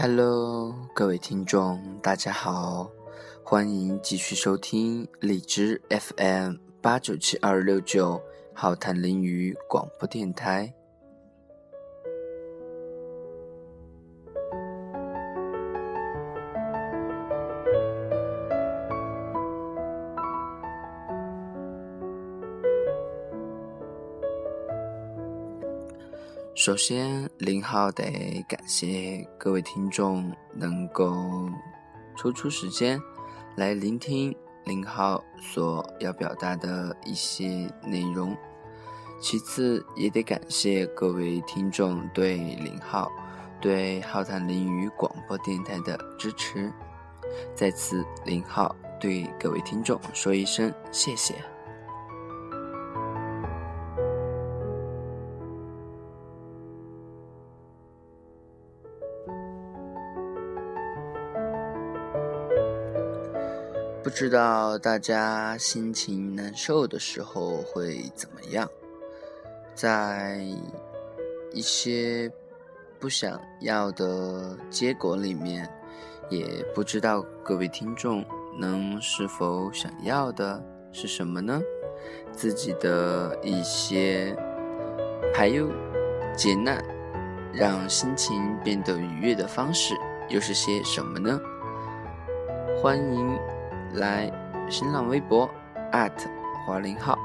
[0.00, 2.88] Hello，各位听众，大家好，
[3.42, 8.22] 欢迎继续收听荔枝 FM 八九七二六九
[8.54, 10.72] 浩谈林语广播电台。
[26.58, 31.48] 首先，林浩得感谢各位听众能够
[32.16, 33.00] 抽出时间
[33.54, 34.34] 来聆听
[34.64, 38.36] 林浩所要表达的一些内容。
[39.20, 43.08] 其次，也得感谢各位听众对林浩、
[43.60, 46.72] 对浩谈林语广播电台的支持。
[47.54, 51.36] 在此，林浩对各位听众说一声谢谢。
[64.18, 68.68] 知道大家心情难受的时候会怎么样？
[69.76, 70.44] 在
[71.52, 72.28] 一些
[72.98, 75.72] 不想要的结果里面，
[76.30, 78.24] 也不知道各位听众
[78.58, 81.62] 能是否想要的是什么呢？
[82.32, 84.36] 自己的一些
[85.32, 85.70] 排忧
[86.36, 86.84] 解难，
[87.52, 89.94] 让心情变得愉悦的方式
[90.28, 91.40] 又是些什么呢？
[92.82, 93.57] 欢迎。
[93.94, 94.30] 来
[94.70, 95.48] 新浪微博
[96.66, 97.18] 华林号。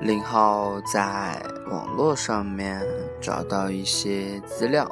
[0.00, 1.40] 林浩在
[1.70, 2.82] 网络上面
[3.20, 4.90] 找到一些资料，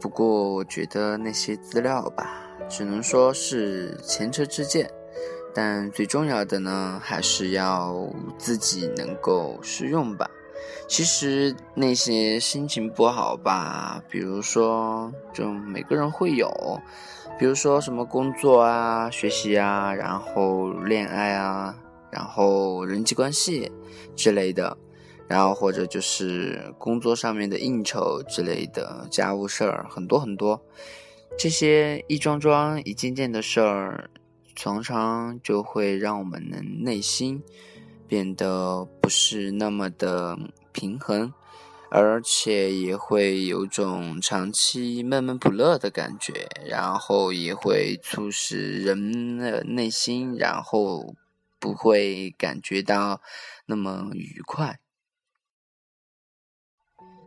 [0.00, 4.90] 不过我觉得那些资料吧，只能说是前车之鉴。
[5.54, 8.08] 但最重要的呢，还是要
[8.38, 10.28] 自己能够适用吧。
[10.88, 16.50] 其实那些心情不好吧，比如说，就每个人会有，
[17.38, 21.74] 比如说什么工作啊、学习啊，然后恋爱啊，
[22.10, 23.70] 然后人际关系
[24.14, 24.76] 之类的，
[25.28, 30.60] 然后或者就是工作上面的应酬之类的，家务事儿很多很多，
[31.38, 34.10] 这些一桩桩、一件件的事儿。
[34.54, 37.42] 常常就会让我们的内心
[38.06, 40.38] 变得不是那么的
[40.72, 41.32] 平衡，
[41.90, 51.14] 而且也会有种长期闷闷不乐的感觉，然后也会促使人的内心，然后
[51.58, 53.20] 不会感觉到
[53.66, 54.78] 那么愉快。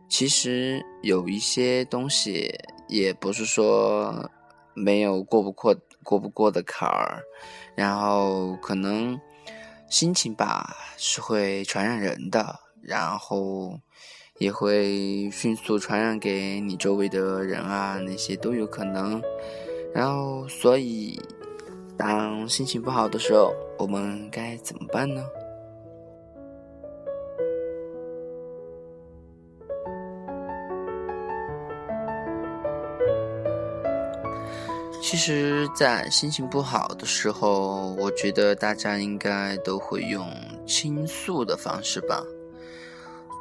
[0.08, 2.54] 其实有一些东西，
[2.88, 4.30] 也不是说
[4.72, 5.76] 没有过不过。
[6.06, 7.20] 过不过的坎儿，
[7.74, 9.20] 然后可能
[9.90, 13.76] 心情吧是会传染人的，然后
[14.38, 19.20] 也会迅速传染给你周围的人啊，那些都有可能。
[19.92, 21.20] 然后，所以
[21.98, 25.24] 当心情不好的时候，我们该怎么办呢？
[35.08, 40.28] 其实，在心情不好的时候，我觉得大家应该都会用
[40.66, 42.20] 倾诉的方式吧，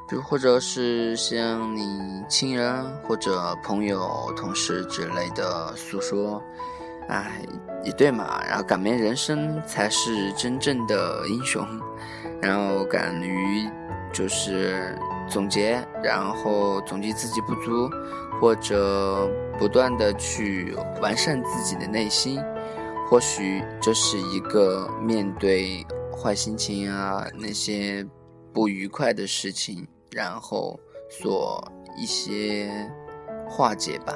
[0.07, 1.81] 比如或者是向你
[2.29, 6.39] 亲人或者朋友、同事之类的诉说。
[7.09, 7.41] 哎，
[7.83, 11.67] 也对嘛，然后感勉人生才是真正的英雄，
[12.39, 13.67] 然后敢于
[14.13, 14.95] 就是
[15.27, 17.89] 总结，然后总结自己不足。
[18.41, 22.37] 或者不断的去完善自己的内心，
[23.07, 28.05] 或许这是一个面对坏心情啊那些
[28.53, 30.77] 不愉快的事情，然后
[31.21, 31.63] 做
[31.97, 32.69] 一些
[33.47, 34.13] 化解吧。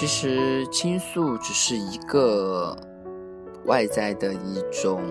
[0.00, 2.74] 其实倾诉只是一个
[3.66, 5.02] 外在的一种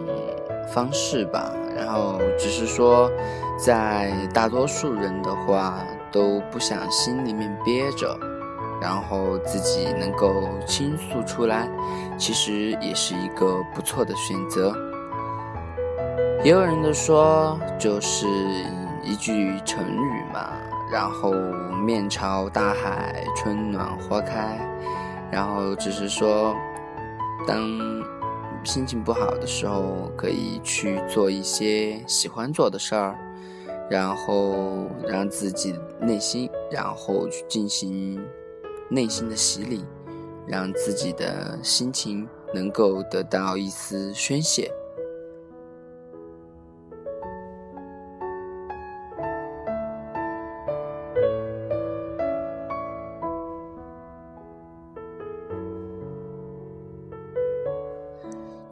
[0.74, 3.08] 方式吧，然后只是说，
[3.56, 8.20] 在大多数人的话都不想心里面憋着，
[8.82, 10.34] 然后自己能够
[10.66, 11.70] 倾诉出来，
[12.18, 14.74] 其实也是一个不错的选择。
[16.44, 18.26] 也有人的说，就是
[19.04, 20.50] 一句成语嘛。
[20.92, 21.32] 然后
[21.86, 24.58] 面朝大海，春暖花开。
[25.32, 26.56] 然后只是说，
[27.48, 27.64] 当
[28.64, 33.16] 心情不好的时候，可以去做一些喜欢做的事儿，
[33.90, 38.20] 然后让自己内心，然后去进行
[38.90, 39.86] 内心的洗礼，
[40.48, 44.72] 让自己的心情能够得到一丝宣泄。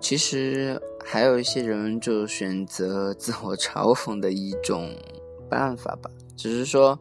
[0.08, 4.96] 其实还有一些人就选择自我嘲讽的一种
[5.50, 6.98] 办法吧，只是说，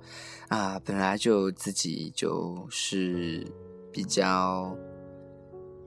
[0.49, 3.47] 啊，本来就自己就是
[3.93, 4.77] 比较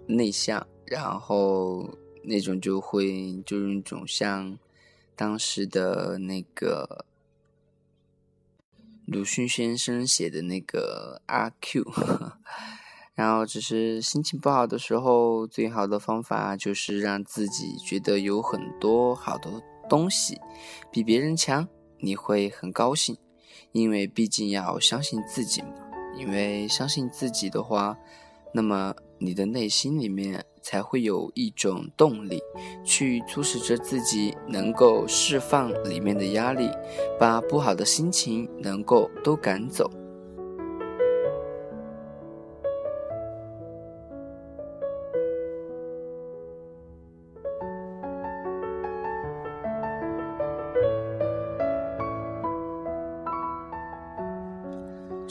[0.08, 1.94] 内向，然后
[2.24, 4.58] 那种就会就是那种像
[5.18, 7.04] 当时的那个
[9.06, 11.84] 鲁迅先生写的那个阿 Q。
[13.20, 20.40] 然后，只是心情不好的时候，最好的方法就是让自己觉得有很多好的东西，
[20.90, 21.68] 比别人强，
[21.98, 23.18] 你会很高兴。
[23.74, 25.68] 因为毕竟要相信自己嘛。
[26.18, 27.98] 因为相信自己的话，
[28.54, 32.40] 那么你的内心里面才会有一种动力，
[32.86, 36.70] 去促使着自己能够释放里面的压力，
[37.20, 39.92] 把不好的心情能够都赶走。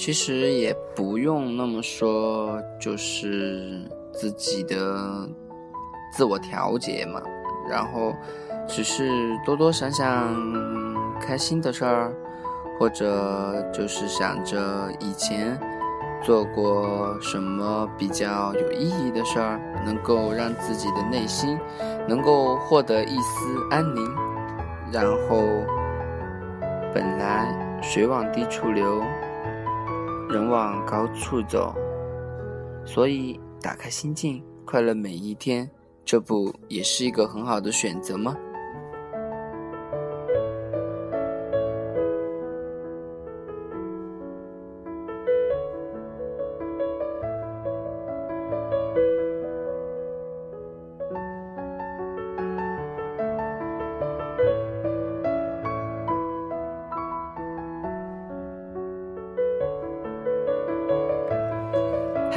[0.08, 3.78] 其实也不用那么说，就是
[4.10, 5.28] 自己的
[6.10, 7.20] 自我调节嘛。
[7.69, 8.14] 然后，
[8.66, 10.34] 只是多多想想
[11.20, 12.10] 开心的事儿，
[12.81, 15.60] 或者就是想着以前
[16.22, 21.58] 做过什么比较有意义的事儿，能够让自己的内心
[22.08, 24.11] 能够获得一丝安宁。
[24.90, 25.43] 然后，
[26.94, 29.02] 本来水往低处流。
[30.28, 31.75] 人往高处走，
[32.84, 35.70] 所以打开心境，快乐每一天，
[36.04, 38.36] 这不也是一个很好的选择吗？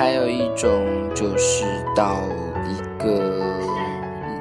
[0.02, 0.84] 还有一种
[1.14, 1.64] 就是
[1.96, 2.24] 到
[2.68, 3.40] 一个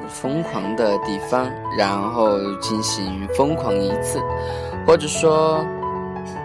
[0.09, 1.47] 疯狂的地方，
[1.77, 4.19] 然后进行疯狂一次，
[4.87, 5.63] 或者说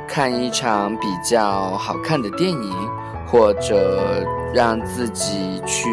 [0.07, 2.75] 看一场比较好看的电影，
[3.27, 4.23] 或者
[4.53, 5.89] 让自己去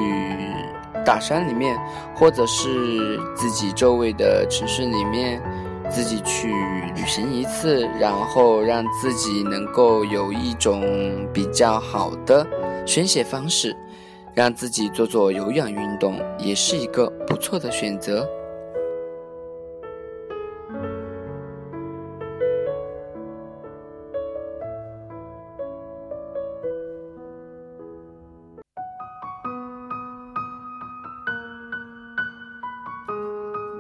[1.06, 1.80] 大山里面，
[2.14, 5.42] 或者是自己周围的城市里面，
[5.90, 6.50] 自己去
[6.94, 12.46] 旅行一次，然后让自己能够有一种比较好的。
[12.86, 13.76] 宣泄方式，
[14.34, 18.28] 让自己做做有氧运动，也是一个不错的选择。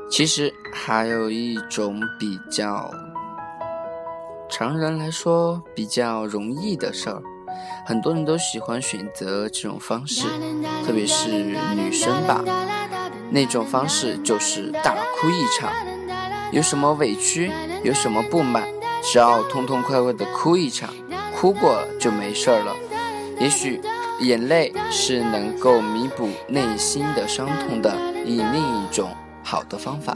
[0.09, 2.87] 其实还有一种比较，
[4.47, 7.19] 常人来说比较容易的事儿。
[7.85, 10.25] 很多人都喜欢选择这种方式，
[10.85, 12.43] 特别是女生吧。
[13.29, 15.71] 那种方式就是大哭一场，
[16.51, 17.51] 有什么委屈，
[17.83, 18.63] 有什么不满，
[19.01, 20.93] 只要痛痛快快的哭一场，
[21.35, 22.75] 哭过就没事了。
[23.39, 23.81] 也许
[24.19, 27.93] 眼泪是能够弥补内心的伤痛的
[28.23, 29.09] 以另一种
[29.43, 30.15] 好的方法。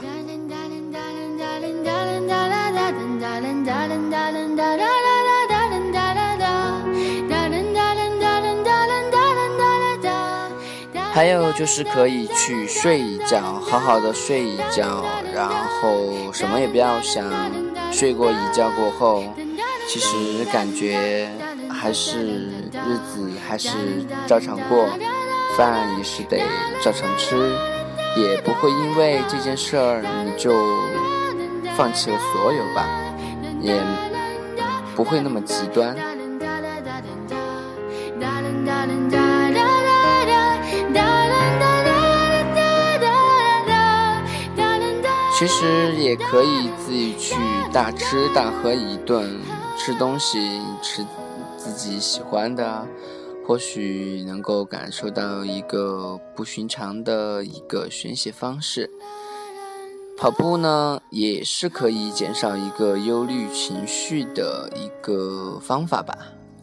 [11.17, 17.25] 还有就是可以去睡一觉，好好的睡一觉，然后什么也不要想。
[17.91, 19.23] 睡过一觉过后，
[19.87, 21.27] 其实感觉
[21.71, 22.49] 还是
[22.85, 23.69] 日子还是
[24.27, 24.87] 照常过，
[25.57, 26.37] 饭也是得
[26.83, 27.35] 照常吃，
[28.15, 30.53] 也不会因为这件事儿你就
[31.75, 32.85] 放弃了所有吧，
[33.59, 33.81] 也
[34.95, 35.95] 不会那么极端。
[45.37, 47.35] 其实也可以自己去
[47.71, 49.39] 大吃大喝一顿，
[49.77, 51.05] 吃东西吃
[51.55, 52.87] 自己喜欢的，
[53.45, 58.89] 或许能够感受到一个不寻常的一个宣泄方式。
[60.17, 66.17] 跑步呢，也是可以减少一个忧虑情绪的一个方法吧。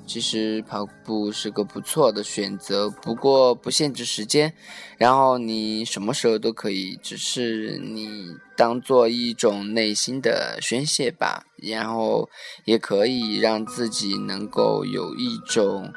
[0.06, 4.54] 其实跑步是个不错的选择，不过不限制时间，
[4.98, 11.46] 然后你什么时候都可以，只是你当做一种内心的宣泄吧。
[11.56, 12.28] 然后
[12.66, 15.90] 也可以让自己能够有一种，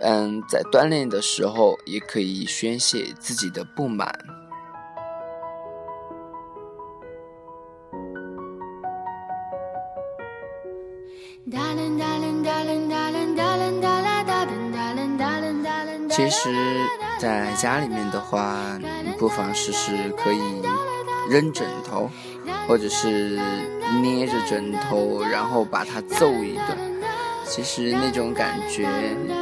[0.00, 4.37] 嗯，在锻炼的时候也可以宣泄自己的不满。
[16.18, 16.50] 其实，
[17.16, 20.40] 在家里面的话，你不妨试试可以
[21.30, 22.10] 扔枕头，
[22.66, 23.38] 或者是
[24.02, 26.76] 捏着枕头，然后把它揍一顿。
[27.44, 28.88] 其实那种感觉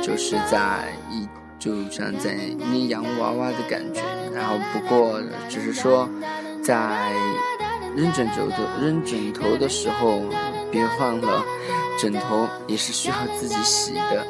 [0.03, 1.27] 就是在一，
[1.59, 4.03] 就像在捏洋娃娃的感觉。
[4.35, 5.19] 然后不过
[5.49, 6.07] 只是说，
[6.63, 7.11] 在
[7.97, 10.21] 扔枕头的扔枕头的时候，
[10.71, 11.43] 别忘了
[11.99, 14.27] 枕头也是需要自己洗的。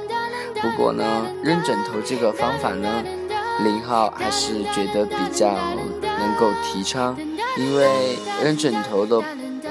[0.67, 1.05] 不过呢，
[1.45, 3.01] 扔枕头这个方法呢，
[3.63, 5.55] 林浩还是觉得比较
[6.03, 7.17] 能够提倡，
[7.57, 9.23] 因为扔枕头的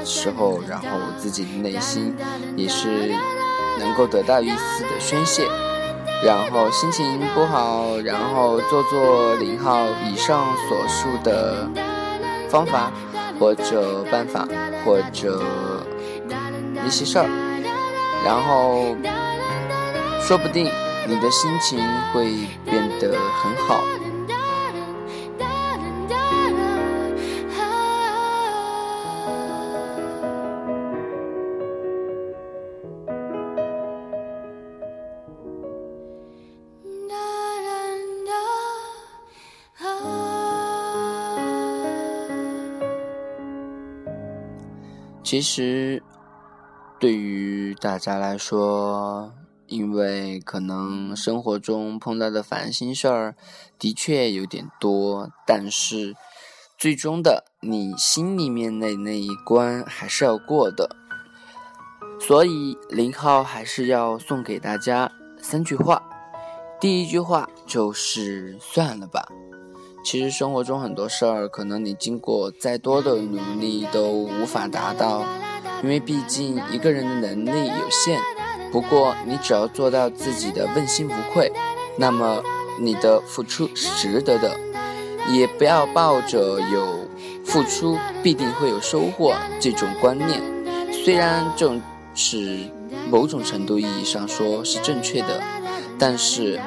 [0.06, 0.88] 时候，然后
[1.18, 2.16] 自己的内心
[2.56, 3.14] 也是
[3.78, 5.46] 能够得到一丝的宣泄，
[6.24, 11.70] 然后心情不好，然后做做林浩以上所述的
[12.48, 12.90] 方法
[13.38, 14.48] 或者办法
[14.86, 15.44] 或者
[16.86, 17.28] 一些事儿，
[18.24, 18.96] 然后。
[20.28, 20.72] 说不定
[21.08, 21.80] 你的心情
[22.12, 23.84] 会变得很好。
[45.24, 46.02] 其实，
[47.00, 49.34] 对于大家来说，
[49.68, 53.36] 因为可能生活中碰到的烦心事儿
[53.80, 56.16] 的确有点多，但是
[56.78, 60.96] 最终的你心里面的那一关还是要过的。
[62.20, 66.02] 所以林浩还是要送给大家三句话。
[66.80, 69.28] 第一句话就是算了吧。
[70.04, 75.26] 其实生活中很多事儿，可能你经过再多的努力都无法达到，
[75.82, 78.22] 因为毕竟一个人的能力有限。
[78.76, 81.50] 不过，你只要做到自己的问心无愧，
[81.98, 82.44] 那么
[82.78, 84.60] 你的付出是值得的。
[85.32, 87.08] 也不要抱着有
[87.46, 90.42] 付出必定会有收获这种观念。
[90.92, 91.82] 虽然这种
[92.14, 92.70] 是
[93.10, 95.42] 某种程度意义上说是正确的，
[95.98, 96.60] 但是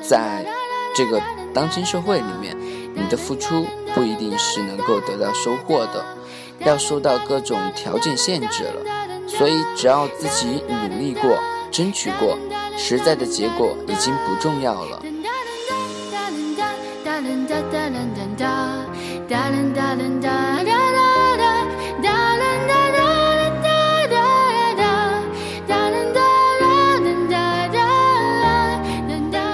[0.00, 0.46] 在
[0.96, 1.20] 这个
[1.52, 2.56] 当今社会里面，
[2.94, 6.02] 你的付出不一定是能够得到收获的，
[6.60, 9.01] 要受到各种条件限制了。
[9.26, 11.38] 所以，只要自己努力过、
[11.70, 12.38] 争取过，
[12.76, 15.02] 实在的结果已经不重要了。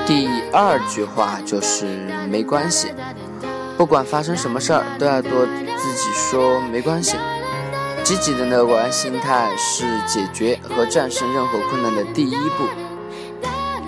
[0.07, 1.85] 第二句话就是
[2.31, 2.89] 没关系，
[3.77, 5.31] 不管发生什么事儿，都要对
[5.77, 7.17] 自己说没关系。
[8.09, 12.65] 积极的乐观心态是解决和战胜任何困难的第一步。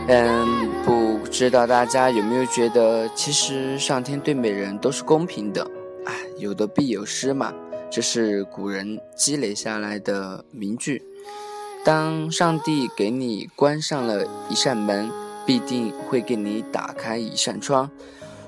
[0.08, 5.66] 嗯，不知道大家有没有觉得，其实上天对每人都是公平的。
[6.04, 7.50] 哎，有得必有失嘛，
[7.90, 11.02] 这是古人积累下来的名句。
[11.82, 15.10] 当上帝给你关上了一扇门，
[15.46, 17.90] 必定会给你打开一扇窗。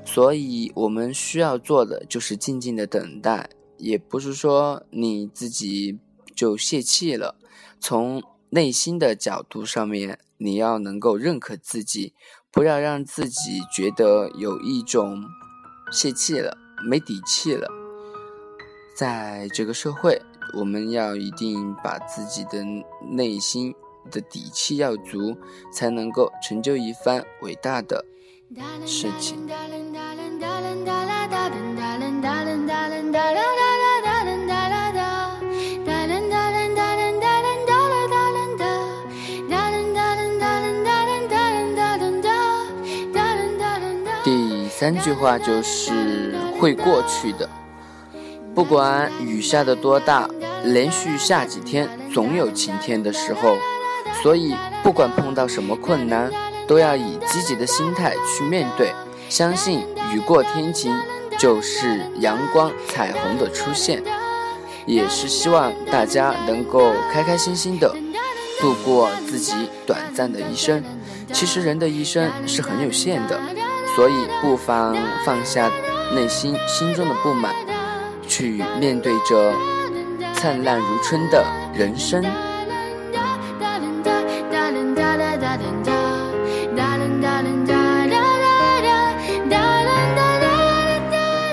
[0.05, 3.49] 所以我们需要做的就是静静的等待。
[3.83, 5.99] 也不是说你自己
[6.37, 7.35] 就泄气了，
[7.81, 12.15] 从内心的角度上面，你要能够认可自己，
[12.53, 15.25] 不要让自己觉得有一种
[15.91, 16.57] 泄气了、
[16.89, 17.67] 没底气了。
[18.97, 20.23] 在这个社会，
[20.55, 22.65] 我们要一定把自己的
[23.11, 23.75] 内心
[24.13, 25.37] 的底气要足，
[25.73, 28.05] 才能够成就一番伟大的
[28.87, 29.45] 事情。
[44.83, 47.49] 三句话就是会过去的，
[48.53, 50.29] 不管雨下的多大，
[50.65, 53.57] 连续下几天，总有晴天的时候。
[54.21, 56.33] 所以，不管碰到什么困难，
[56.67, 58.93] 都要以积极的心态去面对，
[59.29, 60.93] 相信雨过天晴
[61.39, 64.03] 就是阳光彩虹的出现，
[64.85, 67.95] 也是希望大家能够开开心心的
[68.61, 69.55] 度过自己
[69.87, 70.83] 短暂的一生。
[71.33, 73.41] 其实人的一生是很有限的，
[73.95, 75.71] 所以不妨放下
[76.15, 77.55] 内心心中的不满，
[78.27, 79.53] 去面对着
[80.33, 81.45] 灿烂如春的
[81.75, 82.25] 人生。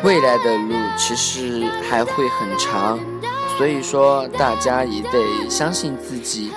[0.01, 2.97] 未来的路其实还会很长，
[3.57, 6.51] 所以说大家也得相信自己，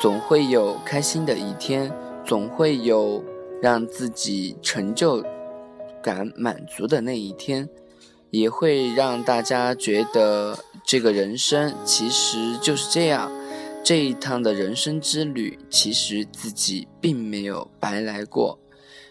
[0.00, 1.92] 总会有开心的一天。
[2.24, 3.22] 总会有
[3.62, 5.24] 让自己成就
[6.02, 7.68] 感满足的那一天，
[8.30, 13.30] 也会让大家觉得这个人生其实就是这样。
[13.84, 18.58] 这一趟的人生之旅，其实自己并没有白来过。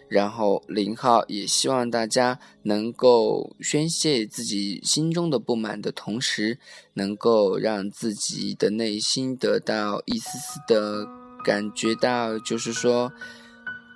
[0.10, 6.60] 然后林浩也希望大家能够宣泄自己心中的不满的同时，
[6.96, 11.08] 能够让自己的内心得到一丝丝的。
[11.44, 13.12] 感觉到就是说，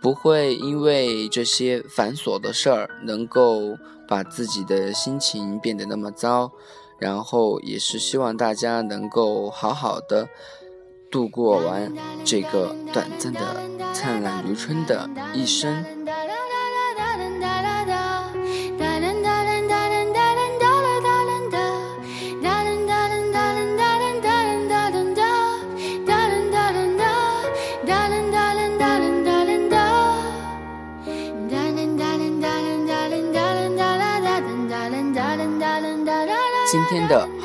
[0.05, 3.75] 不会因为这些繁琐的事儿，能够
[4.07, 6.51] 把自己的心情变得那么糟。
[6.99, 10.29] 然后也是希望大家能够好好的
[11.09, 11.91] 度过完
[12.23, 13.41] 这个短暂的、
[13.93, 15.83] 灿烂如春的一生。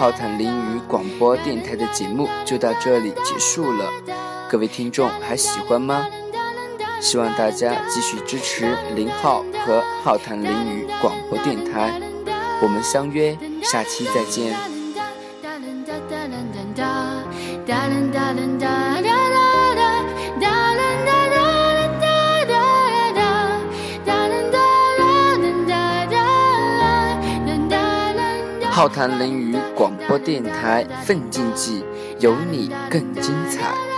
[0.01, 3.85] 浩谈淋雨广播电台的节目就到这里结束了，
[4.49, 6.07] 各位听众还喜欢吗？
[7.03, 12.01] 希望大家继续支持林浩和浩谈淋雨广播电台，
[12.63, 14.57] 我们相约下期再见。
[28.71, 31.83] 浩谈淋雨广播电台，奋进记，
[32.19, 33.90] 有你更精彩。